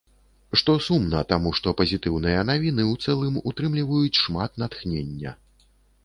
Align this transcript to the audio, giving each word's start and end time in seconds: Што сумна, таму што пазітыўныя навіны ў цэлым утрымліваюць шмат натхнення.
Што 0.59 0.73
сумна, 0.85 1.19
таму 1.33 1.49
што 1.57 1.73
пазітыўныя 1.81 2.39
навіны 2.51 2.83
ў 2.91 3.09
цэлым 3.09 3.35
утрымліваюць 3.51 4.21
шмат 4.23 4.57
натхнення. 4.63 5.35